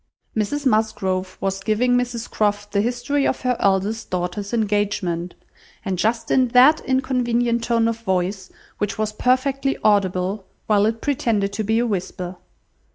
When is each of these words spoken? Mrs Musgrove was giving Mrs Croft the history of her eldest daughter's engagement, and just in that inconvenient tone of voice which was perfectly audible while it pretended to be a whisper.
Mrs 0.35 0.65
Musgrove 0.65 1.37
was 1.39 1.61
giving 1.63 1.95
Mrs 1.95 2.27
Croft 2.27 2.71
the 2.71 2.81
history 2.81 3.27
of 3.27 3.41
her 3.41 3.55
eldest 3.59 4.09
daughter's 4.09 4.51
engagement, 4.51 5.35
and 5.85 5.99
just 5.99 6.31
in 6.31 6.47
that 6.57 6.79
inconvenient 6.79 7.63
tone 7.63 7.87
of 7.87 7.99
voice 7.99 8.49
which 8.79 8.97
was 8.97 9.13
perfectly 9.13 9.77
audible 9.83 10.47
while 10.65 10.87
it 10.87 11.01
pretended 11.01 11.53
to 11.53 11.63
be 11.63 11.77
a 11.77 11.85
whisper. 11.85 12.37